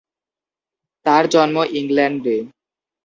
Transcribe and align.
তার 1.05 1.23
জন্ম 1.33 1.57
ইংল্যান্ডে। 1.79 2.37